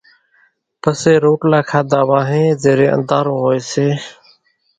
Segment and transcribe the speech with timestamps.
[0.81, 3.87] پسي روٽلا کاڌا وانھين زيرين انڌارو ھوئي سي